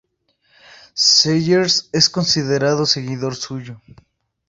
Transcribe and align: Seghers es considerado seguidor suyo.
Seghers 0.95 1.91
es 1.93 2.09
considerado 2.09 2.87
seguidor 2.87 3.35
suyo. 3.35 3.79